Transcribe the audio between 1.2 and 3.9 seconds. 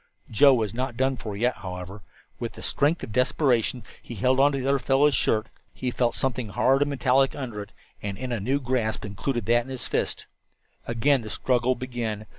yet, however. With the strength of desperation